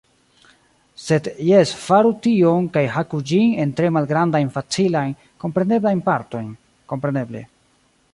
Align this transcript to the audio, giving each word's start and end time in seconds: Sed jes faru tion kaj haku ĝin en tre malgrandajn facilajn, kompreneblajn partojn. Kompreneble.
Sed 1.01 1.27
jes 1.47 1.73
faru 1.81 2.13
tion 2.27 2.69
kaj 2.77 2.83
haku 2.95 3.19
ĝin 3.31 3.53
en 3.65 3.73
tre 3.81 3.91
malgrandajn 3.97 4.49
facilajn, 4.57 5.13
kompreneblajn 5.45 6.03
partojn. 6.09 6.49
Kompreneble. 6.95 7.43